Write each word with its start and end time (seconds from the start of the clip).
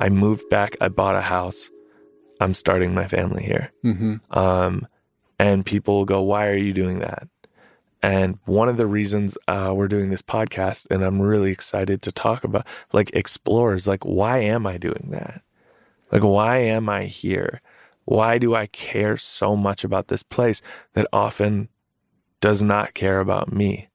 I 0.00 0.10
moved 0.10 0.48
back. 0.48 0.76
I 0.80 0.88
bought 0.88 1.16
a 1.16 1.20
house. 1.20 1.70
I'm 2.40 2.54
starting 2.54 2.94
my 2.94 3.08
family 3.08 3.42
here. 3.42 3.72
Mm-hmm. 3.84 4.38
Um, 4.38 4.86
and 5.38 5.66
people 5.66 5.96
will 5.96 6.04
go, 6.04 6.22
Why 6.22 6.46
are 6.48 6.56
you 6.56 6.72
doing 6.72 7.00
that? 7.00 7.28
And 8.02 8.38
one 8.44 8.68
of 8.68 8.76
the 8.76 8.86
reasons 8.86 9.36
uh, 9.48 9.72
we're 9.74 9.88
doing 9.88 10.10
this 10.10 10.22
podcast, 10.22 10.86
and 10.90 11.02
I'm 11.02 11.20
really 11.20 11.50
excited 11.50 12.00
to 12.02 12.12
talk 12.12 12.44
about, 12.44 12.66
like, 12.92 13.10
explore 13.12 13.74
is 13.74 13.88
like, 13.88 14.04
why 14.04 14.38
am 14.38 14.66
I 14.66 14.78
doing 14.78 15.08
that? 15.10 15.42
Like, 16.12 16.22
why 16.22 16.58
am 16.58 16.88
I 16.88 17.06
here? 17.06 17.60
Why 18.04 18.38
do 18.38 18.54
I 18.54 18.66
care 18.66 19.16
so 19.16 19.56
much 19.56 19.82
about 19.82 20.08
this 20.08 20.22
place 20.22 20.62
that 20.94 21.08
often 21.12 21.68
does 22.40 22.62
not 22.62 22.94
care 22.94 23.20
about 23.20 23.52
me? 23.52 23.88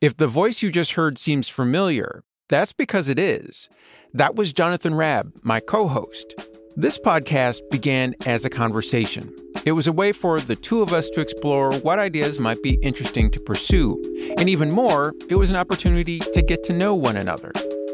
If 0.00 0.16
the 0.16 0.28
voice 0.28 0.62
you 0.62 0.70
just 0.70 0.92
heard 0.92 1.18
seems 1.18 1.48
familiar, 1.48 2.22
that's 2.48 2.72
because 2.72 3.08
it 3.08 3.18
is. 3.18 3.68
That 4.14 4.34
was 4.34 4.52
Jonathan 4.52 4.94
Rabb, 4.94 5.32
my 5.42 5.60
co 5.60 5.88
host. 5.88 6.34
This 6.76 6.98
podcast 6.98 7.60
began 7.70 8.14
as 8.26 8.44
a 8.44 8.50
conversation. 8.50 9.34
It 9.66 9.72
was 9.72 9.86
a 9.86 9.92
way 9.92 10.12
for 10.12 10.40
the 10.40 10.56
two 10.56 10.82
of 10.82 10.92
us 10.92 11.10
to 11.10 11.20
explore 11.20 11.72
what 11.80 11.98
ideas 11.98 12.38
might 12.38 12.62
be 12.62 12.78
interesting 12.82 13.30
to 13.32 13.40
pursue. 13.40 14.00
And 14.38 14.48
even 14.48 14.70
more, 14.70 15.12
it 15.28 15.34
was 15.34 15.50
an 15.50 15.56
opportunity 15.56 16.20
to 16.20 16.42
get 16.42 16.62
to 16.64 16.72
know 16.72 16.94
one 16.94 17.16
another. 17.16 17.52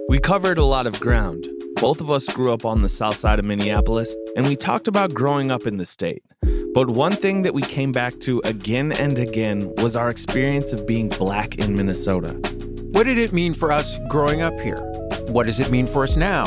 We 0.09 0.21
covered 0.21 0.59
a 0.59 0.65
lot 0.65 0.87
of 0.87 1.01
ground. 1.01 1.49
Both 1.77 2.01
of 2.01 2.11
us 2.11 2.29
grew 2.29 2.53
up 2.53 2.65
on 2.65 2.83
the 2.83 2.89
south 2.89 3.17
side 3.17 3.39
of 3.39 3.45
Minneapolis, 3.45 4.15
and 4.37 4.47
we 4.47 4.57
talked 4.57 4.89
about 4.89 5.15
growing 5.15 5.51
up 5.51 5.67
in 5.67 5.79
the 5.79 5.87
state. 5.87 6.23
But 6.77 6.91
one 6.91 7.13
thing 7.13 7.41
that 7.41 7.55
we 7.55 7.63
came 7.63 7.91
back 7.91 8.21
to 8.21 8.43
again 8.45 8.93
and 8.93 9.19
again 9.19 9.75
was 9.77 9.97
our 9.97 10.11
experience 10.11 10.75
of 10.75 10.87
being 10.87 11.09
black 11.09 11.57
in 11.57 11.75
Minnesota. 11.75 12.35
What 12.93 13.05
did 13.05 13.17
it 13.17 13.33
mean 13.33 13.55
for 13.55 13.73
us 13.73 13.97
growing 14.11 14.43
up 14.43 14.53
here? 14.61 14.83
What 15.29 15.47
does 15.47 15.59
it 15.59 15.71
mean 15.71 15.87
for 15.87 16.03
us 16.03 16.17
now? 16.17 16.45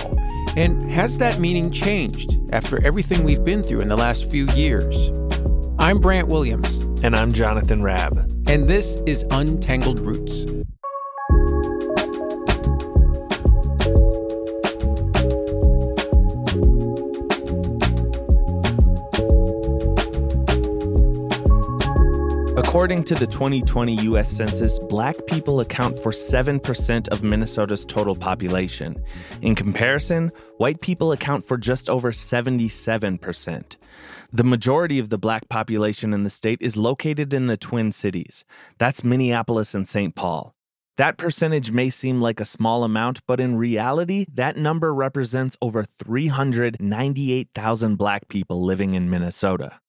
And 0.56 0.88
has 0.92 1.18
that 1.18 1.40
meaning 1.40 1.72
changed 1.72 2.38
after 2.52 2.80
everything 2.86 3.24
we've 3.24 3.44
been 3.44 3.64
through 3.64 3.82
in 3.82 3.88
the 3.88 3.98
last 3.98 4.30
few 4.30 4.46
years? 4.50 5.10
I'm 5.80 6.00
Brandt 6.00 6.28
Williams. 6.28 6.78
And 7.04 7.16
I'm 7.16 7.32
Jonathan 7.32 7.82
Rabb. 7.82 8.20
And 8.46 8.68
this 8.68 8.98
is 9.08 9.26
Untangled 9.32 10.00
Roots. 10.00 10.46
According 22.70 23.06
to 23.06 23.16
the 23.16 23.26
2020 23.26 23.96
U.S. 24.04 24.30
Census, 24.30 24.78
black 24.78 25.16
people 25.26 25.60
account 25.60 25.98
for 25.98 26.12
7% 26.12 27.08
of 27.08 27.24
Minnesota's 27.24 27.84
total 27.84 28.16
population. 28.16 29.04
In 29.42 29.56
comparison, 29.56 30.32
white 30.58 30.80
people 30.80 31.12
account 31.12 31.48
for 31.48 31.58
just 31.58 31.90
over 31.90 32.12
77%. 32.12 33.78
The 34.32 34.44
majority 34.44 35.00
of 35.00 35.10
the 35.10 35.18
black 35.18 35.50
population 35.50 36.14
in 36.14 36.24
the 36.24 36.30
state 36.30 36.60
is 36.62 36.78
located 36.78 37.34
in 37.34 37.48
the 37.48 37.58
Twin 37.58 37.92
Cities. 37.92 38.46
That's 38.78 39.04
Minneapolis 39.04 39.74
and 39.74 39.88
St. 39.88 40.14
Paul. 40.14 40.54
That 40.96 41.18
percentage 41.18 41.72
may 41.72 41.90
seem 41.90 42.22
like 42.22 42.40
a 42.40 42.46
small 42.46 42.84
amount, 42.84 43.22
but 43.26 43.40
in 43.40 43.58
reality, 43.58 44.28
that 44.36 44.58
number 44.58 44.94
represents 44.94 45.58
over 45.60 45.86
398,000 45.86 47.96
black 47.96 48.28
people 48.28 48.64
living 48.64 48.94
in 48.94 49.10
Minnesota. 49.10 49.80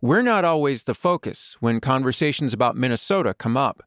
We're 0.00 0.22
not 0.22 0.44
always 0.44 0.84
the 0.84 0.94
focus 0.94 1.56
when 1.58 1.80
conversations 1.80 2.52
about 2.52 2.76
Minnesota 2.76 3.34
come 3.34 3.56
up. 3.56 3.82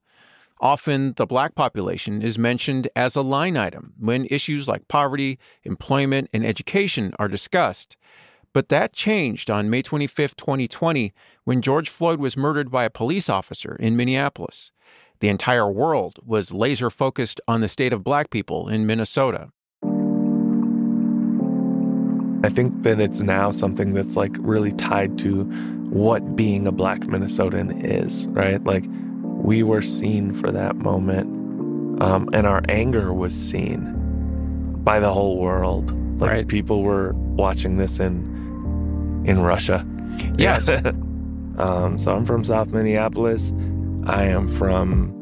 Often, 0.60 1.14
the 1.14 1.26
black 1.26 1.56
population 1.56 2.22
is 2.22 2.38
mentioned 2.38 2.90
as 2.98 3.16
a 3.16 3.22
line 3.22 3.56
item 3.56 3.94
when 3.98 4.28
issues 4.30 4.68
like 4.68 4.90
poverty, 4.90 5.40
employment, 5.64 6.30
and 6.34 6.46
education 6.46 7.14
are 7.18 7.30
discussed. 7.30 7.96
But 8.52 8.68
that 8.68 8.92
changed 8.92 9.50
on 9.50 9.70
May 9.70 9.82
25, 9.82 10.36
2020, 10.36 11.14
when 11.46 11.62
George 11.62 11.88
Floyd 11.88 12.20
was 12.20 12.36
murdered 12.36 12.70
by 12.70 12.84
a 12.84 12.90
police 12.90 13.30
officer 13.30 13.78
in 13.80 13.96
Minneapolis. 13.96 14.74
The 15.22 15.30
entire 15.30 15.72
world 15.72 16.20
was 16.26 16.52
laser 16.52 16.90
focused 16.90 17.40
on 17.48 17.62
the 17.62 17.70
state 17.70 17.94
of 17.94 18.04
black 18.04 18.32
people 18.32 18.68
in 18.68 18.86
Minnesota. 18.86 19.52
I 22.44 22.50
think 22.50 22.84
that 22.84 23.00
it's 23.00 23.22
now 23.22 23.52
something 23.52 23.94
that's 23.94 24.16
like 24.16 24.36
really 24.40 24.72
tied 24.74 25.18
to 25.20 25.44
what 25.92 26.36
being 26.36 26.66
a 26.66 26.72
black 26.72 27.02
Minnesotan 27.02 27.84
is, 27.84 28.26
right? 28.28 28.64
Like 28.64 28.86
we 29.24 29.62
were 29.64 29.82
seen 29.82 30.34
for 30.34 30.52
that 30.52 30.76
moment, 30.78 32.02
um, 32.02 32.30
and 32.34 32.48
our 32.48 32.62
anger 32.70 33.14
was 33.14 33.34
seen 33.34 33.98
by 34.84 35.00
the 35.00 35.12
whole 35.14 35.38
world. 35.38 35.92
Like 36.20 36.32
Right. 36.32 36.48
people 36.48 36.82
were 36.84 37.14
watching 37.14 37.78
this 37.78 38.00
in 38.00 39.24
in 39.26 39.40
Russia. 39.42 39.86
Yes. 40.38 40.68
um, 41.58 41.98
so 42.00 42.16
I'm 42.16 42.26
from 42.26 42.44
South 42.44 42.70
Minneapolis. 42.70 43.54
I 44.06 44.26
am 44.26 44.48
from. 44.48 45.14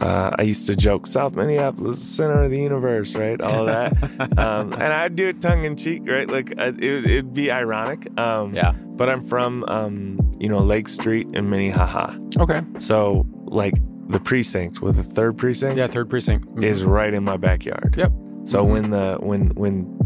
Uh, 0.00 0.30
I 0.38 0.42
used 0.42 0.66
to 0.68 0.74
joke 0.76 1.06
South 1.06 1.34
Minneapolis, 1.34 1.96
is 1.96 2.00
the 2.00 2.06
center 2.06 2.42
of 2.42 2.50
the 2.50 2.58
universe, 2.58 3.14
right? 3.14 3.40
All 3.40 3.66
that, 3.66 3.92
um, 4.38 4.72
and 4.72 4.82
I'd 4.92 5.14
do 5.14 5.28
it 5.28 5.40
tongue 5.40 5.64
in 5.64 5.76
cheek, 5.76 6.02
right? 6.06 6.28
Like 6.28 6.52
uh, 6.58 6.72
it, 6.78 7.04
it'd 7.06 7.34
be 7.34 7.50
ironic. 7.50 8.08
Um, 8.18 8.54
Yeah. 8.54 8.72
But 8.72 9.08
I'm 9.08 9.22
from, 9.24 9.64
um, 9.68 10.18
you 10.38 10.48
know, 10.48 10.58
Lake 10.58 10.88
Street 10.88 11.26
in 11.32 11.48
Minnehaha. 11.50 12.18
Okay. 12.38 12.62
So 12.78 13.26
like 13.46 13.74
the 14.08 14.20
precinct 14.20 14.80
with 14.82 14.96
the 14.96 15.02
third 15.02 15.38
precinct 15.38 15.76
Yeah, 15.78 15.86
third 15.86 16.10
precinct. 16.10 16.46
Mhm. 16.54 16.64
is 16.64 16.84
right 16.84 17.12
in 17.14 17.24
my 17.24 17.36
backyard. 17.36 17.94
Yep. 17.96 18.12
So 18.44 18.64
Mhm. 18.64 18.70
when 18.72 18.90
the 18.90 19.16
when 19.20 19.48
when 19.54 19.96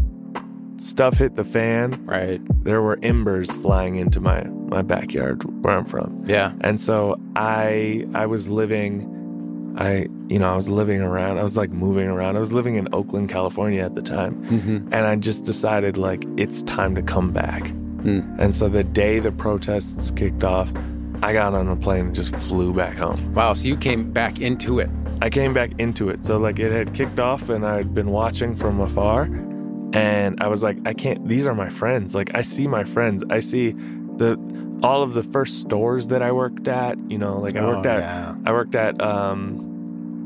stuff 0.77 1.17
hit 1.17 1.35
the 1.35 1.43
fan, 1.43 2.01
Right. 2.05 2.41
there 2.63 2.81
were 2.81 2.99
embers 3.01 3.49
flying 3.55 3.95
into 3.95 4.19
my 4.19 4.43
my 4.69 4.81
backyard 4.81 5.43
where 5.63 5.77
I'm 5.77 5.85
from. 5.85 6.23
Yeah. 6.27 6.51
And 6.61 6.79
so 6.79 7.17
I 7.35 8.05
I 8.13 8.25
was 8.25 8.49
living 8.49 9.09
I 9.77 10.07
you 10.27 10.39
know, 10.39 10.51
I 10.51 10.55
was 10.55 10.69
living 10.69 11.01
around. 11.01 11.37
I 11.37 11.43
was 11.43 11.57
like 11.57 11.69
moving 11.69 12.07
around. 12.07 12.37
I 12.37 12.39
was 12.39 12.53
living 12.53 12.75
in 12.75 12.87
Oakland, 12.93 13.29
California 13.29 13.81
at 13.83 13.95
the 13.95 14.01
time. 14.01 14.43
Mm-hmm. 14.45 14.93
And 14.93 14.95
I 15.05 15.15
just 15.15 15.43
decided 15.45 15.97
like 15.97 16.23
it's 16.37 16.63
time 16.63 16.95
to 16.95 17.01
come 17.01 17.31
back. 17.31 17.63
Mm. 17.63 18.39
And 18.39 18.53
so 18.53 18.69
the 18.69 18.83
day 18.83 19.19
the 19.19 19.31
protests 19.31 20.11
kicked 20.11 20.43
off, 20.43 20.71
I 21.23 21.33
got 21.33 21.53
on 21.53 21.67
a 21.67 21.75
plane 21.75 22.07
and 22.07 22.15
just 22.15 22.35
flew 22.35 22.73
back 22.73 22.95
home. 22.97 23.33
Wow. 23.33 23.53
So 23.53 23.67
you 23.67 23.75
came 23.77 24.11
back 24.11 24.39
into 24.41 24.79
it. 24.79 24.89
I 25.21 25.29
came 25.29 25.53
back 25.53 25.71
into 25.79 26.09
it. 26.09 26.23
So 26.25 26.37
like 26.37 26.59
it 26.59 26.71
had 26.71 26.93
kicked 26.93 27.19
off 27.19 27.49
and 27.49 27.65
I'd 27.65 27.93
been 27.93 28.11
watching 28.11 28.55
from 28.55 28.79
afar 28.79 29.23
and 29.93 30.41
I 30.41 30.47
was 30.47 30.63
like 30.63 30.77
I 30.85 30.93
can't 30.93 31.27
these 31.27 31.47
are 31.47 31.55
my 31.55 31.69
friends. 31.69 32.13
Like 32.15 32.31
I 32.35 32.41
see 32.41 32.67
my 32.67 32.83
friends. 32.83 33.23
I 33.29 33.39
see 33.39 33.71
the 34.17 34.37
all 34.83 35.01
of 35.03 35.13
the 35.13 35.23
first 35.23 35.59
stores 35.61 36.07
that 36.07 36.21
I 36.21 36.31
worked 36.31 36.67
at, 36.67 36.97
you 37.09 37.17
know, 37.17 37.39
like 37.39 37.55
I 37.55 37.65
worked 37.65 37.85
Oh, 37.85 37.89
at 37.91 37.99
yeah. 37.99 38.35
I 38.45 38.51
worked 38.51 38.75
at 38.75 39.01
um 39.01 39.64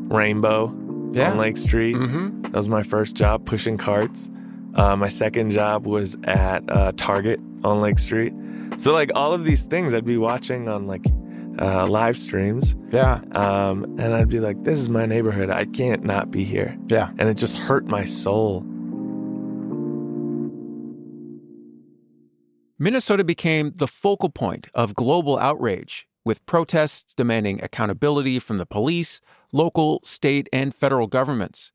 Rainbow 0.09 0.75
Yeah. 1.11 1.31
on 1.31 1.37
Lake 1.37 1.57
Street. 1.57 1.95
Mm-hmm. 1.95 2.41
That 2.43 2.53
was 2.53 2.67
my 2.69 2.83
first 2.83 3.15
job 3.15 3.45
pushing 3.45 3.77
carts. 3.77 4.29
Uh, 4.75 4.95
my 4.95 5.09
second 5.09 5.51
job 5.51 5.85
was 5.87 6.17
at 6.25 6.63
uh, 6.69 6.91
Target 6.97 7.39
on 7.63 7.81
Lake 7.81 7.99
Street. 7.99 8.33
So 8.77 8.93
like 8.93 9.11
all 9.15 9.33
of 9.33 9.43
these 9.45 9.63
things 9.65 9.93
I'd 9.93 10.05
be 10.05 10.17
watching 10.17 10.67
on 10.67 10.87
like 10.87 11.05
uh, 11.59 11.85
live 11.87 12.17
streams, 12.17 12.75
Yeah. 12.91 13.19
um, 13.33 13.83
and 13.99 14.13
I'd 14.13 14.29
be 14.29 14.39
like, 14.39 14.63
"This 14.63 14.79
is 14.79 14.87
my 14.87 15.05
neighborhood. 15.05 15.49
I 15.49 15.65
can't 15.65 16.03
not 16.05 16.31
be 16.31 16.45
here," 16.45 16.77
Yeah. 16.87 17.09
and 17.17 17.27
it 17.27 17.33
just 17.33 17.57
hurt 17.57 17.85
my 17.85 18.05
soul. 18.05 18.63
Minnesota 22.77 23.23
became 23.25 23.73
the 23.75 23.87
focal 23.87 24.29
point 24.29 24.67
of 24.73 24.95
global 24.95 25.37
outrage, 25.37 26.07
with 26.25 26.45
protests 26.45 27.13
demanding 27.13 27.63
accountability 27.63 28.39
from 28.39 28.57
the 28.57 28.65
police, 28.65 29.21
local, 29.51 30.01
state, 30.03 30.47
and 30.53 30.73
federal 30.73 31.07
governments. 31.07 31.71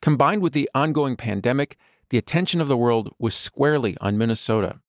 Combined 0.00 0.42
with 0.42 0.52
the 0.52 0.70
ongoing 0.74 1.16
pandemic, 1.16 1.76
the 2.10 2.18
attention 2.18 2.60
of 2.60 2.68
the 2.68 2.76
world 2.76 3.14
was 3.18 3.34
squarely 3.34 3.96
on 4.00 4.16
Minnesota. 4.16 4.80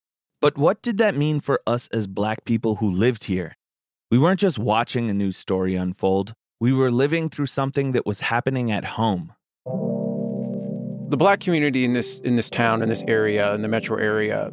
But 0.41 0.57
what 0.57 0.81
did 0.81 0.97
that 0.99 1.17
mean 1.17 1.39
for 1.39 1.61
us 1.67 1.89
as 1.91 2.07
black 2.07 2.45
people 2.45 2.75
who 2.75 2.89
lived 2.89 3.25
here? 3.25 3.57
We 4.09 4.17
weren't 4.17 4.39
just 4.39 4.57
watching 4.57 5.09
a 5.09 5.13
news 5.13 5.37
story 5.37 5.75
unfold, 5.75 6.33
we 6.59 6.73
were 6.73 6.91
living 6.91 7.29
through 7.29 7.45
something 7.45 7.93
that 7.93 8.05
was 8.05 8.19
happening 8.19 8.71
at 8.71 8.83
home. 8.83 9.33
The 11.09 11.17
black 11.17 11.39
community 11.39 11.85
in 11.85 11.93
this 11.93 12.19
in 12.19 12.35
this 12.35 12.49
town, 12.49 12.81
in 12.81 12.89
this 12.89 13.03
area, 13.07 13.53
in 13.55 13.61
the 13.61 13.67
metro 13.67 13.97
area, 13.97 14.51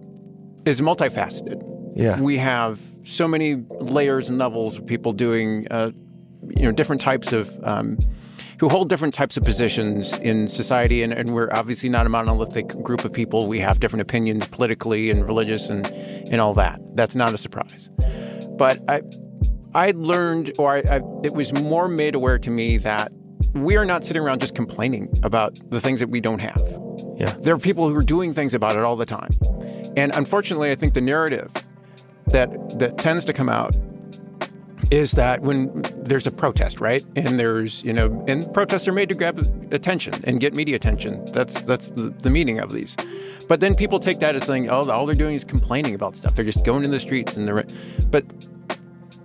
is 0.65 0.81
multifaceted. 0.81 1.76
Yeah, 1.97 2.21
We 2.21 2.37
have 2.37 2.79
so 3.05 3.27
many 3.27 3.65
layers 3.81 4.29
and 4.29 4.39
levels 4.39 4.79
of 4.79 4.87
people 4.87 5.13
doing, 5.15 5.67
uh, 5.71 5.93
you 6.43 6.65
know, 6.65 6.73
different 6.73 7.01
types 7.01 7.33
of, 7.33 7.59
um, 7.65 7.99
who 8.59 8.69
hold 8.69 8.91
different 8.91 9.15
types 9.15 9.37
of 9.39 9.45
positions 9.45 10.17
in 10.19 10.49
society. 10.49 11.03
And, 11.03 11.13
and 11.13 11.35
we're 11.35 11.49
obviously 11.53 11.89
not 11.89 12.05
a 12.05 12.09
monolithic 12.11 12.69
group 12.83 13.05
of 13.05 13.13
people. 13.13 13.47
We 13.47 13.61
have 13.61 13.81
different 13.81 14.03
opinions 14.03 14.47
politically 14.47 15.11
and 15.11 15.25
religious 15.27 15.71
and, 15.71 15.87
and 15.87 16.41
all 16.41 16.53
that. 16.55 16.81
That's 16.95 17.15
not 17.15 17.33
a 17.33 17.39
surprise. 17.39 17.89
But 18.59 18.83
I, 18.89 19.01
I 19.75 19.93
learned, 19.93 20.53
or 20.59 20.77
I, 20.77 20.83
I, 20.91 21.01
it 21.25 21.33
was 21.33 21.53
more 21.53 21.89
made 21.89 22.15
aware 22.15 22.39
to 22.39 22.51
me 22.51 22.77
that 22.79 23.11
we 23.55 23.77
are 23.77 23.87
not 23.87 24.05
sitting 24.05 24.23
around 24.23 24.41
just 24.41 24.55
complaining 24.55 25.09
about 25.23 25.59
the 25.71 25.81
things 25.81 26.01
that 26.01 26.11
we 26.11 26.21
don't 26.21 26.41
have. 26.41 26.63
Yeah. 27.17 27.35
There 27.41 27.55
are 27.55 27.59
people 27.59 27.89
who 27.89 27.97
are 27.97 28.03
doing 28.03 28.35
things 28.35 28.53
about 28.53 28.77
it 28.77 28.83
all 28.83 28.97
the 28.97 29.07
time. 29.07 29.31
And 29.97 30.15
unfortunately, 30.15 30.71
I 30.71 30.75
think 30.75 30.93
the 30.93 31.01
narrative 31.01 31.53
that 32.29 32.79
that 32.79 32.99
tends 32.99 33.25
to 33.25 33.33
come 33.33 33.49
out 33.49 33.77
is 34.91 35.13
that 35.13 35.43
when 35.43 35.83
there's 35.97 36.27
a 36.27 36.31
protest, 36.31 36.81
right? 36.81 37.05
And 37.17 37.41
there's, 37.41 37.83
you 37.83 37.93
know, 37.93 38.25
and 38.29 38.53
protests 38.55 38.87
are 38.87 38.93
made 38.93 39.09
to 39.09 39.15
grab 39.15 39.39
attention 39.73 40.15
and 40.25 40.39
get 40.39 40.55
media 40.55 40.77
attention. 40.77 41.25
That's 41.27 41.61
that's 41.63 41.91
the, 41.91 42.15
the 42.23 42.31
meaning 42.31 42.61
of 42.61 42.73
these. 42.73 42.97
But 43.49 43.61
then 43.61 43.75
people 43.75 43.99
take 43.99 44.19
that 44.21 44.35
as 44.35 44.45
saying, 44.45 44.69
oh, 44.71 44.89
all 44.91 45.07
they're 45.07 45.15
doing 45.15 45.35
is 45.35 45.45
complaining 45.45 45.95
about 45.95 46.17
stuff. 46.17 46.35
They're 46.35 46.45
just 46.45 46.65
going 46.65 46.85
in 46.85 46.91
the 46.91 47.01
streets 47.01 47.37
and 47.37 47.47
they're 47.49 47.65
but 48.11 48.25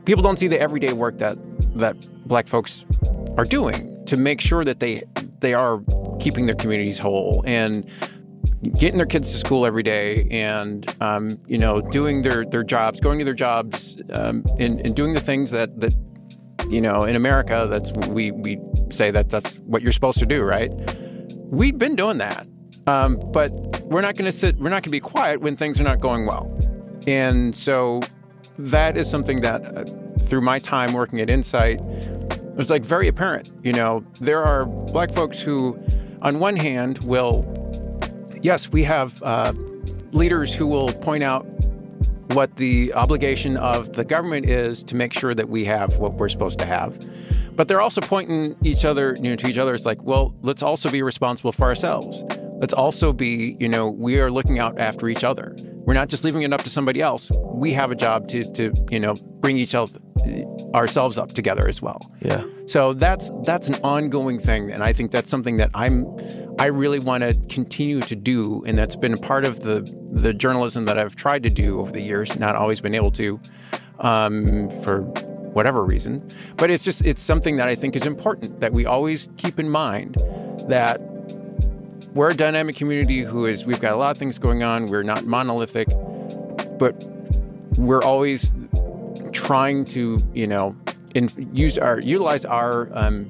people 0.06 0.24
don't 0.24 0.40
see 0.40 0.48
the 0.48 0.60
everyday 0.60 0.94
work 0.94 1.18
that 1.20 1.38
that 1.76 1.96
black 2.26 2.48
folks 2.48 2.84
are 3.38 3.46
doing 3.46 4.04
to 4.06 4.18
make 4.18 4.42
sure 4.42 4.64
that 4.64 4.80
they 4.80 5.04
they 5.40 5.54
are 5.54 5.82
keeping 6.20 6.46
their 6.46 6.56
communities 6.56 7.00
whole 7.00 7.44
and 7.46 7.88
getting 8.62 8.98
their 8.98 9.08
kids 9.08 9.32
to 9.32 9.38
school 9.38 9.66
every 9.66 9.84
day 9.84 10.28
and 10.30 10.94
um, 11.02 11.38
you 11.48 11.58
know 11.58 11.82
doing 11.82 12.22
their 12.22 12.46
their 12.46 12.64
jobs, 12.64 13.00
going 13.00 13.20
to 13.20 13.26
their 13.26 13.34
jobs, 13.34 14.02
um, 14.14 14.46
and, 14.60 14.80
and 14.82 14.96
doing 14.96 15.14
the 15.14 15.20
things 15.20 15.52
that 15.52 15.80
that 15.80 15.94
you 16.70 16.82
know 16.82 17.04
in 17.04 17.16
America 17.16 17.68
that's 17.70 17.92
we 18.08 18.32
we 18.32 18.60
say 18.90 19.12
that 19.12 19.30
that's 19.30 19.56
what 19.60 19.82
you're 19.82 19.92
supposed 19.92 20.20
to 20.20 20.26
do, 20.26 20.44
right? 20.44 20.72
We've 21.50 21.78
been 21.78 21.96
doing 21.96 22.18
that, 22.20 22.48
um, 22.88 23.20
but 23.32 23.52
we're 23.84 24.02
not 24.02 24.16
going 24.16 24.26
to 24.26 24.32
sit. 24.32 24.58
We're 24.58 24.70
not 24.70 24.84
going 24.84 24.84
to 24.84 24.90
be 24.92 25.00
quiet 25.00 25.42
when 25.42 25.56
things 25.56 25.80
are 25.80 25.84
not 25.84 26.00
going 26.00 26.26
well, 26.26 26.50
and 27.08 27.56
so 27.56 28.02
that 28.58 28.96
is 28.96 29.10
something 29.10 29.42
that 29.42 29.66
uh, 29.66 29.84
through 30.20 30.42
my 30.42 30.60
time 30.60 30.94
working 30.94 31.20
at 31.20 31.30
Insight 31.30 31.82
it 32.52 32.58
was 32.58 32.70
like 32.70 32.84
very 32.84 33.08
apparent. 33.08 33.50
You 33.64 33.72
know, 33.72 34.06
there 34.20 34.44
are 34.44 34.66
black 34.66 35.14
folks 35.14 35.42
who, 35.42 35.80
on 36.22 36.40
one 36.40 36.58
hand, 36.58 37.00
will 37.06 37.44
yes, 38.42 38.72
we 38.72 38.84
have 38.84 39.22
uh, 39.24 39.54
leaders 40.12 40.54
who 40.54 40.68
will 40.68 40.94
point 40.94 41.24
out 41.24 41.46
what 42.34 42.56
the 42.58 42.94
obligation 42.94 43.58
of 43.58 43.94
the 43.94 44.06
government 44.06 44.50
is 44.50 44.84
to 44.86 44.96
make 44.96 45.14
sure 45.14 45.34
that 45.34 45.50
we 45.50 45.66
have 45.66 45.98
what 45.98 46.14
we're 46.14 46.30
supposed 46.30 46.60
to 46.60 46.66
have. 46.66 46.98
But 47.56 47.68
they're 47.68 47.82
also 47.82 48.02
pointing 48.02 48.56
each 48.64 48.86
other, 48.86 49.16
you 49.18 49.30
know, 49.30 49.36
to 49.36 49.48
each 49.48 49.58
other. 49.58 49.74
It's 49.74 49.86
like, 49.86 50.02
well, 50.04 50.34
let's 50.42 50.64
also 50.64 50.90
be 50.90 51.04
responsible 51.04 51.52
for 51.52 51.64
ourselves. 51.64 52.24
Let's 52.60 52.74
also 52.74 53.12
be, 53.12 53.58
you 53.60 53.68
know, 53.68 53.90
we 53.90 54.20
are 54.20 54.32
looking 54.32 54.60
out 54.60 54.80
after 54.80 55.10
each 55.10 55.24
other. 55.24 55.56
We're 55.86 55.94
not 55.94 56.10
just 56.10 56.24
leaving 56.24 56.44
it 56.44 56.54
up 56.54 56.64
to 56.64 56.70
somebody 56.70 57.02
else. 57.02 57.32
We 57.44 57.74
have 57.74 57.92
a 57.92 57.96
job 57.96 58.28
to, 58.30 58.46
to 58.54 58.74
you 58.90 59.00
know, 59.00 59.16
bring 59.16 59.58
each 59.58 59.76
other 59.76 60.00
ourselves 60.74 61.18
up 61.18 61.32
together 61.34 61.68
as 61.68 61.82
well. 61.82 62.12
Yeah. 62.22 62.44
So 62.68 62.94
that's 62.94 63.32
that's 63.44 63.68
an 63.68 63.76
ongoing 63.84 64.40
thing, 64.40 64.72
and 64.72 64.84
I 64.84 64.94
think 64.94 65.12
that's 65.12 65.30
something 65.30 65.58
that 65.58 65.70
I'm 65.74 66.06
I 66.60 66.68
really 66.68 67.00
want 67.00 67.24
to 67.24 67.34
continue 67.50 68.02
to 68.02 68.16
do, 68.16 68.64
and 68.66 68.78
that's 68.78 68.96
been 68.96 69.14
a 69.14 69.18
part 69.18 69.46
of 69.46 69.62
the 69.62 69.82
the 70.12 70.34
journalism 70.34 70.86
that 70.86 70.98
I've 70.98 71.16
tried 71.16 71.44
to 71.44 71.50
do 71.50 71.80
over 71.80 71.92
the 71.92 72.02
years. 72.02 72.38
Not 72.38 72.56
always 72.56 72.82
been 72.82 72.96
able 72.96 73.12
to, 73.12 73.40
um, 74.00 74.70
for 74.82 75.02
whatever 75.54 75.84
reason, 75.84 76.28
but 76.58 76.70
it's 76.70 76.84
just 76.84 77.06
it's 77.06 77.22
something 77.22 77.58
that 77.58 77.68
I 77.68 77.76
think 77.76 77.96
is 77.96 78.06
important 78.06 78.60
that 78.60 78.74
we 78.74 78.86
always 78.86 79.28
keep 79.38 79.60
in 79.60 79.70
mind 79.70 80.16
that 80.70 81.02
we're 82.14 82.32
a 82.32 82.36
dynamic 82.36 82.76
community 82.76 83.22
who 83.22 83.46
is 83.46 83.66
we've 83.66 83.80
got 83.80 83.94
a 83.94 83.98
lot 83.98 84.12
of 84.12 84.18
things 84.18 84.38
going 84.38 84.64
on. 84.64 84.88
We're 84.88 85.04
not 85.04 85.26
monolithic, 85.26 85.88
but 86.78 87.06
we're 87.78 88.04
always 88.04 88.54
trying 89.32 89.86
to 89.86 90.20
you 90.34 90.48
know 90.48 90.76
in, 91.16 91.30
use 91.54 91.78
our 91.78 92.00
utilize 92.00 92.46
our 92.46 92.90
um, 92.94 93.28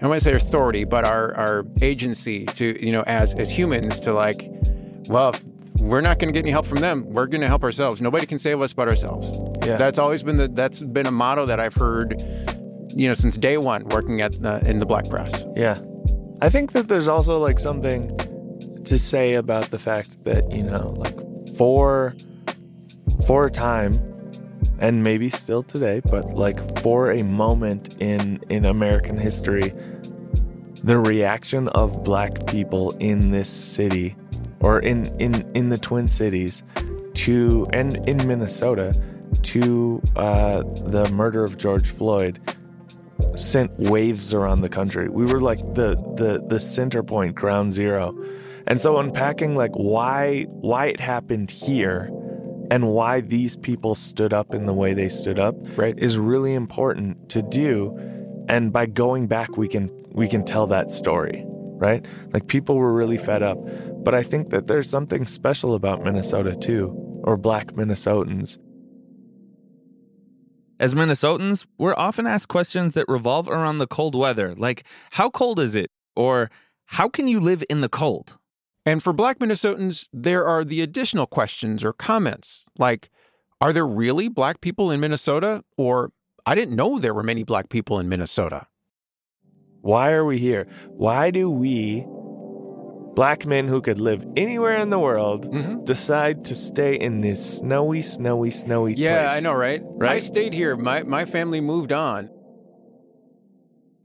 I 0.00 0.04
don't 0.04 0.10
want 0.10 0.22
to 0.22 0.24
say 0.24 0.34
authority, 0.34 0.84
but 0.84 1.04
our 1.04 1.34
our 1.34 1.66
agency 1.82 2.46
to 2.46 2.84
you 2.84 2.92
know 2.92 3.02
as 3.06 3.34
as 3.34 3.50
humans 3.50 4.00
to 4.00 4.12
like, 4.12 4.48
well, 5.08 5.34
we're 5.78 6.00
not 6.00 6.18
going 6.18 6.32
to 6.32 6.32
get 6.32 6.44
any 6.44 6.50
help 6.50 6.66
from 6.66 6.80
them. 6.80 7.04
We're 7.06 7.26
going 7.26 7.40
to 7.42 7.48
help 7.48 7.62
ourselves. 7.62 8.00
Nobody 8.00 8.26
can 8.26 8.38
save 8.38 8.60
us 8.62 8.72
but 8.72 8.88
ourselves. 8.88 9.30
Yeah. 9.66 9.76
That's 9.76 9.98
always 9.98 10.22
been 10.22 10.36
the 10.36 10.48
that's 10.48 10.80
been 10.80 11.06
a 11.06 11.10
motto 11.10 11.46
that 11.46 11.60
I've 11.60 11.74
heard, 11.74 12.20
you 12.94 13.08
know, 13.08 13.14
since 13.14 13.36
day 13.36 13.58
one 13.58 13.84
working 13.88 14.20
at 14.20 14.42
uh, 14.44 14.60
in 14.64 14.78
the 14.78 14.86
black 14.86 15.08
press. 15.08 15.44
Yeah. 15.54 15.78
I 16.42 16.48
think 16.48 16.72
that 16.72 16.88
there's 16.88 17.08
also 17.08 17.38
like 17.38 17.58
something 17.58 18.16
to 18.84 18.98
say 18.98 19.34
about 19.34 19.70
the 19.70 19.78
fact 19.78 20.24
that, 20.24 20.50
you 20.50 20.62
know, 20.62 20.94
like 20.96 21.16
for 21.56 22.14
for 23.26 23.46
a 23.46 23.50
time 23.50 24.09
and 24.80 25.02
maybe 25.02 25.28
still 25.28 25.62
today, 25.62 26.00
but 26.10 26.34
like 26.34 26.80
for 26.80 27.12
a 27.12 27.22
moment 27.22 27.96
in 28.00 28.42
in 28.48 28.64
American 28.64 29.18
history, 29.18 29.74
the 30.82 30.98
reaction 30.98 31.68
of 31.68 32.02
black 32.02 32.46
people 32.46 32.90
in 32.98 33.30
this 33.30 33.48
city 33.48 34.16
or 34.60 34.80
in 34.80 35.06
in 35.20 35.48
in 35.54 35.68
the 35.68 35.78
Twin 35.78 36.08
Cities 36.08 36.62
to 37.14 37.66
and 37.72 37.96
in 38.08 38.26
Minnesota 38.26 38.98
to 39.42 40.02
uh, 40.16 40.62
the 40.86 41.08
murder 41.12 41.44
of 41.44 41.58
George 41.58 41.90
Floyd 41.90 42.40
sent 43.36 43.70
waves 43.78 44.32
around 44.32 44.62
the 44.62 44.68
country. 44.68 45.08
We 45.08 45.26
were 45.26 45.40
like 45.40 45.58
the 45.74 45.96
the 46.16 46.42
the 46.46 46.58
center 46.58 47.02
point, 47.02 47.34
ground 47.34 47.72
zero. 47.72 48.16
And 48.66 48.80
so 48.80 48.98
unpacking 48.98 49.56
like 49.56 49.72
why 49.72 50.44
why 50.48 50.86
it 50.86 51.00
happened 51.00 51.50
here 51.50 52.10
and 52.70 52.88
why 52.92 53.20
these 53.20 53.56
people 53.56 53.94
stood 53.94 54.32
up 54.32 54.54
in 54.54 54.66
the 54.66 54.72
way 54.74 54.94
they 54.94 55.08
stood 55.08 55.38
up 55.38 55.54
Right. 55.76 55.98
is 55.98 56.18
really 56.18 56.54
important 56.54 57.28
to 57.30 57.42
do. 57.42 57.96
And 58.48 58.72
by 58.72 58.86
going 58.86 59.26
back 59.26 59.56
we 59.56 59.68
can 59.68 59.90
we 60.12 60.28
can 60.28 60.44
tell 60.44 60.66
that 60.68 60.90
story, 60.90 61.44
right? 61.46 62.04
Like 62.32 62.48
people 62.48 62.76
were 62.76 62.92
really 62.92 63.18
fed 63.18 63.42
up. 63.42 63.58
But 64.04 64.14
I 64.14 64.22
think 64.22 64.50
that 64.50 64.66
there's 64.66 64.88
something 64.90 65.26
special 65.26 65.74
about 65.74 66.02
Minnesota 66.02 66.56
too, 66.56 66.92
or 67.24 67.36
black 67.36 67.72
Minnesotans. 67.74 68.58
As 70.80 70.94
Minnesotans, 70.94 71.66
we're 71.78 71.94
often 71.96 72.26
asked 72.26 72.48
questions 72.48 72.94
that 72.94 73.04
revolve 73.08 73.48
around 73.48 73.78
the 73.78 73.86
cold 73.86 74.14
weather, 74.14 74.54
like 74.54 74.84
how 75.10 75.28
cold 75.28 75.60
is 75.60 75.76
it? 75.76 75.90
Or 76.16 76.50
how 76.86 77.08
can 77.08 77.28
you 77.28 77.38
live 77.38 77.62
in 77.70 77.82
the 77.82 77.88
cold? 77.88 78.38
And 78.86 79.02
for 79.02 79.12
black 79.12 79.38
Minnesotans, 79.38 80.08
there 80.12 80.46
are 80.46 80.64
the 80.64 80.80
additional 80.80 81.26
questions 81.26 81.84
or 81.84 81.92
comments 81.92 82.64
like, 82.78 83.10
are 83.60 83.72
there 83.72 83.86
really 83.86 84.28
black 84.28 84.60
people 84.60 84.90
in 84.90 85.00
Minnesota? 85.00 85.62
Or 85.76 86.12
I 86.46 86.54
didn't 86.54 86.74
know 86.76 86.98
there 86.98 87.12
were 87.14 87.22
many 87.22 87.44
black 87.44 87.68
people 87.68 87.98
in 87.98 88.08
Minnesota. 88.08 88.66
Why 89.82 90.12
are 90.12 90.24
we 90.24 90.38
here? 90.38 90.66
Why 90.88 91.30
do 91.30 91.50
we, 91.50 92.06
black 93.14 93.44
men 93.44 93.68
who 93.68 93.82
could 93.82 93.98
live 93.98 94.24
anywhere 94.36 94.78
in 94.78 94.88
the 94.90 94.98
world, 94.98 95.50
Mhm. 95.52 95.84
decide 95.84 96.44
to 96.46 96.54
stay 96.54 96.94
in 96.94 97.20
this 97.20 97.58
snowy, 97.58 98.00
snowy, 98.02 98.50
snowy 98.50 98.94
Yeah, 98.94 99.28
place? 99.28 99.38
I 99.38 99.40
know, 99.40 99.52
right? 99.52 99.82
right? 99.84 100.12
I 100.12 100.18
stayed 100.18 100.54
here. 100.54 100.76
My 100.76 101.02
my 101.02 101.24
family 101.26 101.60
moved 101.60 101.92
on. 101.92 102.30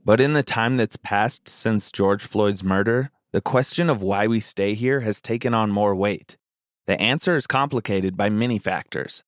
But 0.04 0.20
in 0.20 0.34
the 0.34 0.42
time 0.42 0.76
that's 0.76 0.96
passed 0.96 1.48
since 1.48 1.90
George 1.90 2.22
Floyd's 2.24 2.62
murder, 2.62 3.10
the 3.36 3.42
question 3.42 3.90
of 3.90 4.00
why 4.00 4.26
we 4.26 4.40
stay 4.40 4.72
here 4.72 5.00
has 5.00 5.20
taken 5.20 5.52
on 5.52 5.70
more 5.70 5.94
weight. 5.94 6.38
The 6.86 6.98
answer 6.98 7.36
is 7.36 7.46
complicated 7.46 8.16
by 8.16 8.30
many 8.30 8.58
factors. 8.58 9.24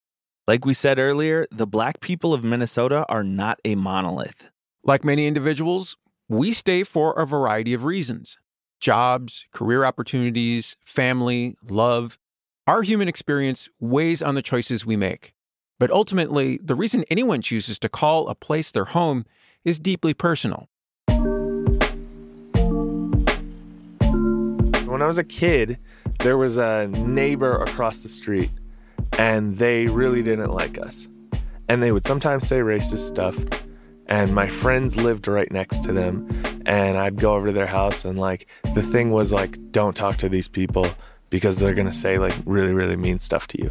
Like 0.47 0.65
we 0.65 0.73
said 0.73 0.99
earlier, 0.99 1.47
the 1.51 1.67
black 1.67 2.01
people 2.01 2.33
of 2.33 2.43
Minnesota 2.43 3.05
are 3.11 3.23
not 3.23 3.61
a 3.67 3.75
monolith. 3.75 4.49
Like 4.83 5.05
many 5.05 5.27
individuals, 5.27 5.99
we 6.27 6.53
stay 6.53 6.85
for 6.85 7.13
a 7.21 7.27
variety 7.27 7.75
of 7.75 7.85
reasons 7.85 8.39
jobs, 8.81 9.45
career 9.53 9.85
opportunities, 9.85 10.79
family, 10.87 11.59
love. 11.69 12.17
Our 12.67 12.81
human 12.81 13.09
experience 13.09 13.69
weighs 13.79 14.23
on 14.23 14.35
the 14.35 14.41
choices 14.41 14.87
we 14.87 14.97
make. 14.97 15.35
But 15.79 15.91
ultimately, 15.91 16.59
the 16.63 16.75
reason 16.75 17.05
anyone 17.11 17.43
chooses 17.43 17.79
to 17.81 17.91
call 17.91 18.29
a 18.29 18.35
place 18.35 18.73
their 18.73 18.87
home 18.87 19.27
is 19.67 19.79
deeply 19.79 20.15
personal. 20.15 20.71
When 24.99 25.05
I 25.05 25.07
was 25.07 25.19
a 25.19 25.23
kid, 25.23 25.79
there 26.19 26.37
was 26.37 26.57
a 26.57 26.89
neighbor 26.89 27.63
across 27.63 28.01
the 28.01 28.09
street, 28.09 28.51
and 29.13 29.57
they 29.57 29.87
really 29.87 30.25
didn't 30.25 30.51
like 30.51 30.77
us. 30.77 31.07
And 31.69 31.81
they 31.81 31.93
would 31.93 32.05
sometimes 32.05 32.49
say 32.49 32.59
racist 32.59 33.07
stuff. 33.07 33.39
And 34.07 34.35
my 34.35 34.49
friends 34.49 34.97
lived 34.97 35.29
right 35.29 35.49
next 35.53 35.85
to 35.85 35.93
them, 35.93 36.29
and 36.67 36.99
I'd 36.99 37.15
go 37.15 37.35
over 37.35 37.47
to 37.47 37.53
their 37.53 37.69
house, 37.69 38.05
and 38.05 38.19
like 38.19 38.49
the 38.75 38.83
thing 38.83 39.13
was 39.13 39.33
like, 39.33 39.57
don't 39.71 39.95
talk 39.95 40.17
to 40.17 40.29
these 40.29 40.49
people 40.49 40.89
because 41.31 41.61
they're 41.61 41.75
gonna 41.75 41.93
say 41.93 42.19
like 42.19 42.35
really, 42.45 42.75
really 42.75 42.97
mean 42.97 43.21
stuff 43.21 43.47
to 43.47 43.63
you. 43.63 43.71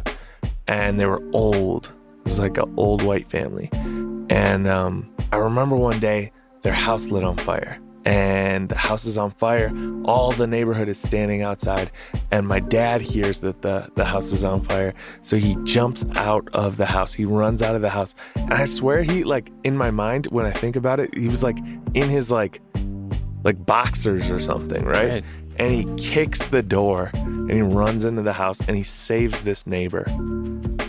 And 0.66 0.98
they 0.98 1.04
were 1.04 1.22
old. 1.34 1.92
It 2.20 2.24
was 2.24 2.38
like 2.38 2.56
an 2.56 2.72
old 2.78 3.02
white 3.02 3.28
family. 3.28 3.68
And 4.30 4.66
um, 4.66 5.14
I 5.30 5.36
remember 5.36 5.76
one 5.76 6.00
day 6.00 6.32
their 6.62 6.72
house 6.72 7.08
lit 7.08 7.22
on 7.22 7.36
fire 7.36 7.78
and 8.08 8.70
the 8.70 8.74
house 8.74 9.04
is 9.04 9.18
on 9.18 9.30
fire. 9.30 9.70
All 10.06 10.32
the 10.32 10.46
neighborhood 10.46 10.88
is 10.88 10.98
standing 10.98 11.42
outside, 11.42 11.90
and 12.30 12.48
my 12.48 12.58
dad 12.58 13.02
hears 13.02 13.42
that 13.42 13.60
the, 13.60 13.90
the 13.96 14.04
house 14.06 14.32
is 14.32 14.42
on 14.44 14.62
fire. 14.62 14.94
So 15.20 15.36
he 15.36 15.58
jumps 15.64 16.06
out 16.14 16.48
of 16.54 16.78
the 16.78 16.86
house. 16.86 17.12
He 17.12 17.26
runs 17.26 17.60
out 17.60 17.74
of 17.74 17.82
the 17.82 17.90
house. 17.90 18.14
And 18.36 18.54
I 18.54 18.64
swear 18.64 19.02
he 19.02 19.24
like 19.24 19.52
in 19.62 19.76
my 19.76 19.90
mind 19.90 20.26
when 20.28 20.46
I 20.46 20.52
think 20.52 20.74
about 20.74 21.00
it, 21.00 21.14
he 21.18 21.28
was 21.28 21.42
like 21.42 21.58
in 21.92 22.08
his 22.08 22.30
like 22.30 22.62
like 23.44 23.66
boxers 23.66 24.30
or 24.30 24.40
something, 24.40 24.86
right? 24.86 25.08
Right. 25.08 25.24
And 25.56 25.70
he 25.70 25.84
kicks 26.02 26.46
the 26.46 26.62
door 26.62 27.10
and 27.14 27.50
he 27.50 27.60
runs 27.60 28.06
into 28.06 28.22
the 28.22 28.32
house 28.32 28.60
and 28.66 28.74
he 28.74 28.84
saves 28.84 29.42
this 29.42 29.66
neighbor 29.66 30.06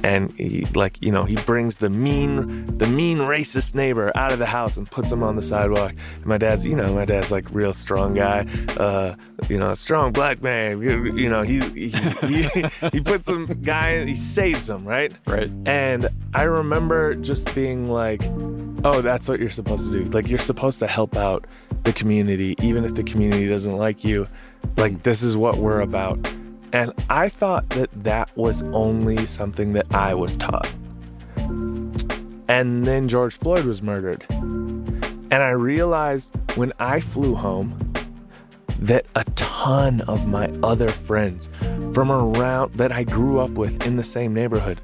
and 0.04 0.32
he 0.34 0.66
like 0.76 1.02
you 1.02 1.12
know 1.12 1.24
he 1.24 1.36
brings 1.38 1.78
the 1.78 1.90
mean 1.90 2.78
the 2.78 2.88
mean 2.88 3.20
racist 3.20 3.76
neighbor 3.76 4.12
out 4.16 4.32
of 4.32 4.40
the 4.40 4.46
house 4.46 4.78
and 4.78 4.90
puts 4.90 5.12
him 5.12 5.24
on 5.24 5.36
the 5.36 5.44
sidewalk. 5.44 5.94
And 6.16 6.26
my 6.26 6.38
dad's 6.38 6.66
you 6.66 6.76
know 6.76 6.94
my 6.94 7.06
dad's 7.06 7.32
like 7.32 7.46
real 7.52 7.74
strong 7.74 8.14
guy 8.14 8.46
uh 8.78 9.16
you 9.48 9.58
know 9.58 9.72
a 9.72 9.76
strong 9.76 10.12
black 10.12 10.42
man 10.42 10.82
you, 10.82 11.14
you 11.14 11.30
know 11.30 11.42
he 11.42 11.60
he, 11.70 11.90
he 12.28 12.66
he 12.92 13.02
puts 13.02 13.26
some 13.26 13.46
guy 13.62 14.06
he 14.06 14.16
saves 14.16 14.70
him 14.70 14.86
right? 14.86 15.14
Right. 15.28 15.52
and 15.66 16.08
i 16.34 16.44
remember 16.44 17.16
just 17.16 17.54
being 17.56 17.90
like 17.90 18.22
oh 18.84 19.02
that's 19.02 19.28
what 19.28 19.40
you're 19.40 19.50
supposed 19.50 19.92
to 19.92 20.04
do. 20.04 20.10
Like 20.12 20.30
you're 20.30 20.40
supposed 20.40 20.80
to 20.80 20.88
help 20.88 21.16
out 21.16 21.46
the 21.84 21.94
community 21.94 22.56
even 22.62 22.86
if 22.86 22.96
the 22.96 23.04
community 23.04 23.48
doesn't 23.48 23.78
like 23.78 24.04
you. 24.04 24.28
Like 24.78 25.04
this 25.04 25.22
is 25.22 25.38
what 25.38 25.58
we're 25.58 25.82
about 25.82 26.20
and 26.74 26.94
I 27.10 27.30
thought 27.30 27.70
that 27.70 27.90
that 28.04 28.36
was 28.38 28.62
only 28.74 29.26
something 29.26 29.74
that 29.74 29.94
I 29.94 30.14
was 30.14 30.38
taught. 30.38 30.72
And 32.48 32.86
then 32.86 33.08
George 33.08 33.38
Floyd 33.38 33.66
was 33.66 33.82
murdered. 33.82 34.26
And 34.30 35.34
I 35.34 35.50
realized 35.50 36.32
when 36.56 36.74
I 36.80 37.00
flew 37.00 37.36
home 37.36 37.94
that 38.80 39.06
a 39.16 39.24
ton 39.36 40.02
of 40.02 40.28
my 40.28 40.48
other 40.64 40.90
friends 40.90 41.50
from 41.94 42.12
around 42.12 42.74
that 42.76 42.92
I 42.92 43.04
grew 43.04 43.40
up 43.40 43.52
with 43.52 43.86
in 43.86 43.98
the 43.98 44.04
same 44.04 44.34
neighborhood 44.34 44.82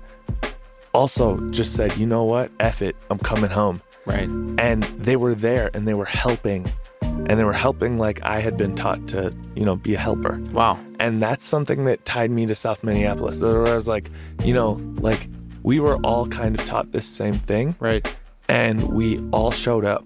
also 0.96 1.38
just 1.50 1.74
said, 1.74 1.96
you 1.98 2.08
know 2.08 2.24
what? 2.24 2.50
F 2.60 2.82
it. 2.82 2.96
I'm 3.10 3.20
coming 3.20 3.52
home. 3.52 3.82
Right. 4.06 4.30
And 4.58 4.84
they 4.98 5.18
were 5.18 5.36
there 5.36 5.70
and 5.74 5.88
they 5.88 5.94
were 5.94 6.06
helping. 6.06 6.66
And 7.02 7.32
they 7.40 7.44
were 7.44 7.54
helping 7.54 7.98
like 7.98 8.20
I 8.24 8.40
had 8.40 8.56
been 8.56 8.76
taught 8.76 9.08
to, 9.10 9.36
you 9.56 9.66
know, 9.66 9.76
be 9.76 9.96
a 9.96 9.98
helper. 9.98 10.40
Wow. 10.52 10.80
And 11.06 11.22
that's 11.22 11.46
something 11.46 11.86
that 11.86 12.04
tied 12.04 12.32
me 12.32 12.48
to 12.48 12.56
South 12.56 12.84
Minneapolis. 12.84 13.40
Where 13.42 13.68
I 13.68 13.76
was 13.76 13.88
like, 13.88 14.10
you 14.44 14.54
know, 14.56 14.72
like 14.96 15.28
we 15.62 15.80
were 15.80 15.98
all 15.98 16.26
kind 16.28 16.58
of 16.60 16.66
taught 16.66 16.92
this 16.92 17.06
same 17.08 17.34
thing 17.36 17.76
Right. 17.80 18.04
and 18.50 18.82
we 18.92 19.20
all 19.32 19.52
showed 19.52 19.86
up, 19.86 20.04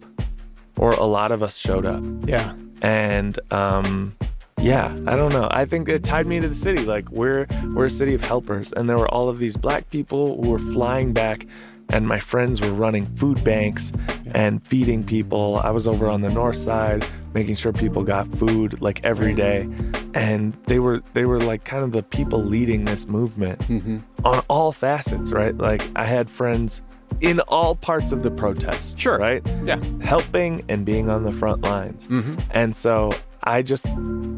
or 0.78 0.92
a 0.92 1.06
lot 1.06 1.32
of 1.32 1.42
us 1.42 1.56
showed 1.58 1.86
up. 1.86 2.04
Yeah. 2.26 2.54
And 2.82 3.40
um, 3.52 4.14
yeah, 4.62 4.88
I 5.08 5.16
don't 5.16 5.32
know. 5.32 5.48
I 5.52 5.64
think 5.66 5.88
it 5.88 6.04
tied 6.04 6.28
me 6.28 6.42
to 6.42 6.50
the 6.50 6.56
city. 6.56 6.84
Like 6.84 7.10
we're 7.12 7.48
we're 7.74 7.86
a 7.86 7.90
city 7.90 8.14
of 8.14 8.22
helpers, 8.22 8.74
and 8.74 8.90
there 8.90 8.98
were 8.98 9.08
all 9.08 9.30
of 9.30 9.40
these 9.40 9.56
black 9.56 9.90
people 9.92 10.42
who 10.44 10.50
were 10.52 10.60
flying 10.60 11.14
back, 11.14 11.46
and 11.90 12.08
my 12.10 12.20
friends 12.20 12.60
were 12.60 12.74
running 12.74 13.06
food 13.16 13.42
banks 13.46 13.94
and 14.34 14.62
feeding 14.64 15.04
people. 15.06 15.62
I 15.64 15.72
was 15.72 15.88
over 15.88 16.08
on 16.10 16.22
the 16.22 16.30
north 16.30 16.58
side 16.58 17.06
making 17.34 17.56
sure 17.56 17.72
people 17.72 18.04
got 18.04 18.28
food 18.36 18.82
like 18.82 19.00
every 19.04 19.34
day, 19.36 19.68
and 20.14 20.54
they 20.68 20.80
were 20.80 21.02
they 21.14 21.26
were 21.26 21.40
like 21.40 21.64
kind 21.66 21.84
of 21.84 21.92
the 21.92 22.04
people 22.04 22.40
leading 22.44 22.86
this 22.86 23.08
movement 23.08 23.60
Mm-hmm. 23.62 23.98
on 24.26 24.44
all 24.50 24.72
facets, 24.72 25.32
right? 25.32 25.56
Like 25.58 25.84
I 25.96 26.06
had 26.06 26.30
friends 26.30 26.82
in 27.22 27.40
all 27.42 27.76
parts 27.76 28.12
of 28.12 28.24
the 28.24 28.32
protest, 28.32 28.98
Sure. 29.00 29.18
right? 29.18 29.46
Yeah. 29.66 29.82
Helping 30.02 30.64
and 30.70 30.86
being 30.86 31.10
on 31.10 31.24
the 31.24 31.32
front 31.34 31.62
lines. 31.62 32.08
Mm-hmm. 32.08 32.36
And 32.52 32.76
so 32.76 33.12
I 33.44 33.62
just 33.62 33.86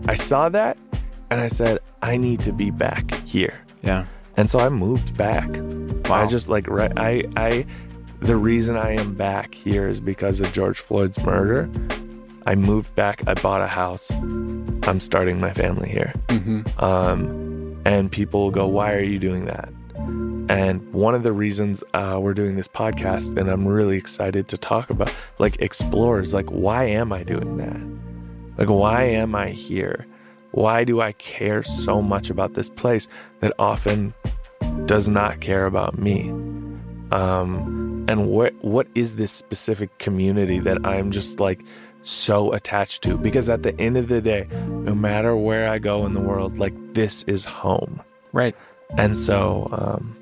I 0.08 0.16
saw 0.16 0.50
that 0.50 0.78
and 1.30 1.40
I 1.40 1.48
said 1.48 1.80
I 2.02 2.18
need 2.18 2.40
to 2.42 2.52
be 2.54 2.72
back 2.72 3.12
here. 3.28 3.60
Yeah. 3.84 4.06
And 4.38 4.50
so 4.50 4.60
I 4.60 4.70
moved 4.70 5.16
back. 5.18 5.50
Wow. 6.10 6.24
I 6.24 6.28
just 6.28 6.50
like 6.50 6.68
right 6.68 6.92
I 6.98 7.24
I 7.36 7.66
the 8.20 8.36
reason 8.36 8.76
I 8.78 8.92
am 9.00 9.16
back 9.16 9.54
here 9.56 9.88
is 9.88 10.00
because 10.00 10.42
of 10.42 10.52
George 10.52 10.80
Floyd's 10.80 11.24
murder. 11.24 11.70
I 12.46 12.56
moved 12.56 12.96
back, 12.96 13.22
I 13.28 13.36
bought 13.36 13.62
a 13.62 13.68
house. 13.68 14.12
I'm 14.84 15.00
starting 15.00 15.40
my 15.40 15.54
family 15.54 15.90
here. 15.90 16.14
Mm-hmm. 16.28 16.84
Um, 16.84 17.82
and 17.86 18.12
people 18.12 18.52
go, 18.52 18.68
Why 18.68 18.94
are 18.94 19.04
you 19.04 19.20
doing 19.20 19.46
that? 19.46 19.70
And 20.50 20.92
one 20.92 21.16
of 21.16 21.24
the 21.24 21.32
reasons 21.32 21.84
uh, 21.94 22.20
we're 22.22 22.34
doing 22.34 22.56
this 22.56 22.68
podcast, 22.68 23.38
and 23.38 23.50
I'm 23.50 23.66
really 23.66 23.98
excited 23.98 24.48
to 24.50 24.58
talk 24.58 24.90
about, 24.90 25.14
like, 25.40 25.62
explores, 25.62 26.34
like, 26.34 26.50
why 26.50 26.86
am 26.86 27.14
I 27.14 27.24
doing 27.24 27.58
that? 27.58 28.58
Like, 28.58 28.70
why 28.70 29.04
am 29.04 29.34
I 29.34 29.50
here? 29.50 30.06
Why 30.52 30.84
do 30.84 31.00
I 31.00 31.14
care 31.14 31.64
so 31.64 32.02
much 32.02 32.30
about 32.30 32.56
this 32.56 32.70
place 32.70 33.08
that 33.40 33.54
often 33.58 34.14
does 34.86 35.08
not 35.08 35.40
care 35.40 35.66
about 35.66 35.98
me? 35.98 36.30
Um, 37.12 38.06
and 38.10 38.28
what 38.28 38.54
what 38.62 38.88
is 38.96 39.16
this 39.16 39.32
specific 39.32 39.98
community 40.00 40.60
that 40.60 40.86
I'm 40.86 41.12
just 41.12 41.40
like 41.40 41.64
so 42.04 42.52
attached 42.54 43.04
to? 43.04 43.18
Because 43.18 43.50
at 43.50 43.64
the 43.64 43.80
end 43.80 43.98
of 43.98 44.08
the 44.08 44.22
day, 44.22 44.48
no 44.68 44.94
matter 44.96 45.36
where 45.36 45.68
I 45.68 45.78
go 45.80 46.06
in 46.06 46.14
the 46.14 46.20
world, 46.20 46.58
like 46.58 46.74
this 46.94 47.24
is 47.24 47.46
home. 47.46 48.02
Right. 48.34 48.56
And 48.98 49.18
so, 49.18 49.68
um, 49.72 50.18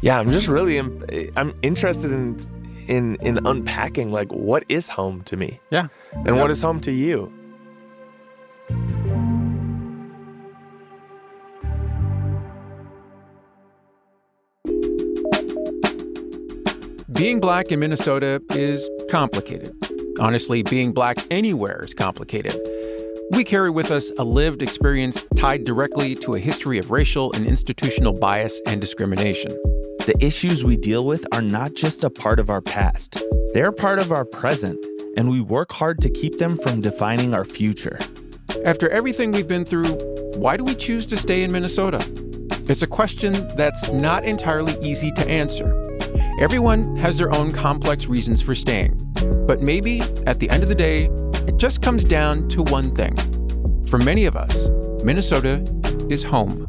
yeah, 0.00 0.18
I'm 0.18 0.30
just 0.30 0.48
really 0.48 0.78
im- 0.78 1.04
I'm 1.36 1.54
interested 1.62 2.12
in 2.12 2.38
in 2.86 3.16
in 3.16 3.44
unpacking 3.46 4.12
like 4.12 4.30
what 4.32 4.64
is 4.68 4.88
home 4.88 5.22
to 5.24 5.36
me 5.36 5.58
Yeah. 5.70 5.88
and 6.24 6.38
what 6.38 6.50
is 6.50 6.60
home 6.62 6.80
to 6.82 6.92
you. 6.92 7.32
Being 17.12 17.40
black 17.40 17.72
in 17.72 17.80
Minnesota 17.80 18.42
is 18.50 18.88
complicated. 19.10 19.74
Honestly, 20.18 20.62
being 20.62 20.92
black 20.92 21.18
anywhere 21.30 21.84
is 21.84 21.92
complicated. 21.92 22.58
We 23.32 23.44
carry 23.44 23.70
with 23.70 23.90
us 23.90 24.10
a 24.18 24.24
lived 24.24 24.62
experience 24.62 25.24
tied 25.36 25.64
directly 25.64 26.14
to 26.16 26.34
a 26.34 26.38
history 26.38 26.78
of 26.78 26.90
racial 26.90 27.32
and 27.32 27.46
institutional 27.46 28.12
bias 28.12 28.60
and 28.66 28.80
discrimination. 28.80 29.50
The 30.06 30.14
issues 30.20 30.64
we 30.64 30.76
deal 30.76 31.04
with 31.04 31.26
are 31.32 31.42
not 31.42 31.74
just 31.74 32.04
a 32.04 32.10
part 32.10 32.38
of 32.38 32.48
our 32.48 32.62
past, 32.62 33.22
they're 33.52 33.72
part 33.72 33.98
of 33.98 34.12
our 34.12 34.24
present, 34.24 34.82
and 35.16 35.28
we 35.28 35.40
work 35.40 35.72
hard 35.72 36.00
to 36.02 36.10
keep 36.10 36.38
them 36.38 36.56
from 36.58 36.80
defining 36.80 37.34
our 37.34 37.44
future. 37.44 37.98
After 38.64 38.88
everything 38.88 39.32
we've 39.32 39.48
been 39.48 39.64
through, 39.64 39.94
why 40.36 40.56
do 40.56 40.64
we 40.64 40.74
choose 40.74 41.04
to 41.06 41.16
stay 41.16 41.42
in 41.42 41.52
Minnesota? 41.52 41.98
It's 42.68 42.82
a 42.82 42.86
question 42.86 43.48
that's 43.56 43.90
not 43.90 44.24
entirely 44.24 44.76
easy 44.80 45.12
to 45.12 45.28
answer. 45.28 45.74
Everyone 46.40 46.96
has 46.96 47.18
their 47.18 47.34
own 47.34 47.52
complex 47.52 48.06
reasons 48.06 48.40
for 48.40 48.54
staying, 48.54 49.05
but 49.46 49.62
maybe 49.62 50.00
at 50.26 50.40
the 50.40 50.48
end 50.50 50.62
of 50.62 50.68
the 50.68 50.74
day, 50.74 51.10
it 51.46 51.56
just 51.56 51.82
comes 51.82 52.04
down 52.04 52.48
to 52.48 52.62
one 52.62 52.94
thing. 52.94 53.14
For 53.86 53.98
many 53.98 54.26
of 54.26 54.36
us, 54.36 54.68
Minnesota 55.04 55.64
is 56.10 56.22
home. 56.22 56.68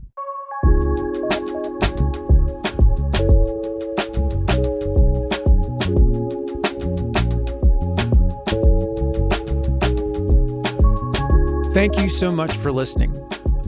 Thank 11.74 12.00
you 12.00 12.10
so 12.10 12.32
much 12.32 12.58
for 12.58 12.72
listening. 12.72 13.14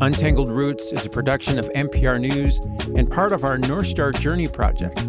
Untangled 0.01 0.50
Roots 0.50 0.91
is 0.91 1.05
a 1.05 1.09
production 1.09 1.59
of 1.59 1.69
MPR 1.75 2.19
News 2.19 2.59
and 2.95 3.09
part 3.09 3.33
of 3.33 3.43
our 3.43 3.57
North 3.57 3.88
Star 3.88 4.12
Journey 4.12 4.48
project. 4.48 5.05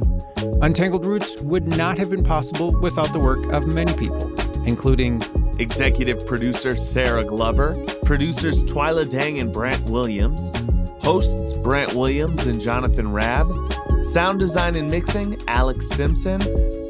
Untangled 0.62 1.04
Roots 1.04 1.38
would 1.42 1.68
not 1.68 1.98
have 1.98 2.08
been 2.08 2.24
possible 2.24 2.72
without 2.80 3.12
the 3.12 3.18
work 3.18 3.44
of 3.52 3.66
many 3.66 3.92
people, 3.94 4.32
including 4.66 5.22
Executive 5.58 6.26
producer 6.26 6.76
Sarah 6.76 7.24
Glover, 7.24 7.76
producers 8.04 8.64
Twyla 8.64 9.10
Dang 9.10 9.38
and 9.38 9.52
Brandt 9.52 9.84
Williams, 9.90 10.54
hosts 11.02 11.52
Brandt 11.52 11.92
Williams 11.92 12.46
and 12.46 12.58
Jonathan 12.58 13.12
Rabb, 13.12 13.48
sound 14.02 14.40
design 14.40 14.76
and 14.76 14.90
mixing 14.90 15.36
Alex 15.46 15.88
Simpson, 15.88 16.40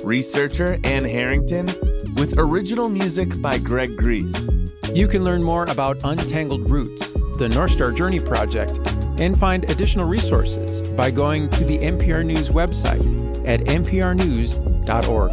researcher 0.05 0.79
Ann 0.85 1.05
Harrington, 1.05 1.67
with 2.15 2.35
original 2.39 2.89
music 2.89 3.41
by 3.43 3.59
Greg 3.59 3.97
Grease. 3.97 4.49
You 4.95 5.09
can 5.09 5.25
learn 5.25 5.43
more 5.43 5.65
about 5.65 5.99
Untangled 6.05 6.71
Roots, 6.71 7.13
the 7.37 7.49
North 7.49 7.73
Star 7.73 7.91
Journey 7.91 8.21
Project, 8.21 8.79
and 9.19 9.37
find 9.37 9.69
additional 9.69 10.07
resources 10.07 10.89
by 10.91 11.11
going 11.11 11.49
to 11.51 11.65
the 11.65 11.79
MPR 11.79 12.25
News 12.25 12.49
website 12.49 13.10
at 13.51 13.61
mprnews.org. 13.63 15.33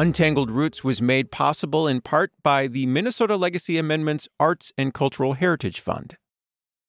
Untangled 0.00 0.52
Roots 0.52 0.84
was 0.84 1.02
made 1.02 1.32
possible 1.32 1.88
in 1.88 2.00
part 2.00 2.30
by 2.44 2.68
the 2.68 2.86
Minnesota 2.86 3.34
Legacy 3.34 3.76
Amendments 3.78 4.28
Arts 4.38 4.72
and 4.78 4.94
Cultural 4.94 5.32
Heritage 5.32 5.80
Fund. 5.80 6.16